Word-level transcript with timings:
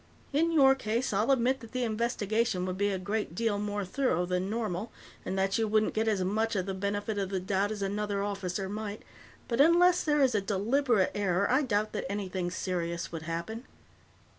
In 0.33 0.51
your 0.51 0.73
case, 0.73 1.13
I'll 1.13 1.29
admit 1.29 1.59
that 1.59 1.73
the 1.73 1.83
investigation 1.83 2.65
would 2.65 2.75
be 2.75 2.89
a 2.89 2.97
great 2.97 3.35
deal 3.35 3.59
more 3.59 3.85
thorough 3.85 4.25
than 4.25 4.49
normal, 4.49 4.91
and 5.23 5.37
that 5.37 5.59
you 5.59 5.67
wouldn't 5.67 5.93
get 5.93 6.07
as 6.07 6.23
much 6.23 6.55
of 6.55 6.65
the 6.65 6.73
benefit 6.73 7.19
of 7.19 7.29
the 7.29 7.39
doubt 7.39 7.71
as 7.71 7.83
another 7.83 8.23
officer 8.23 8.67
might, 8.67 9.03
but 9.47 9.61
unless 9.61 10.03
there 10.03 10.23
is 10.23 10.33
a 10.33 10.41
deliberate 10.41 11.11
error 11.13 11.47
I 11.51 11.61
doubt 11.61 11.91
that 11.93 12.11
anything 12.11 12.49
serious 12.49 13.11
would 13.11 13.21
happen." 13.29 13.65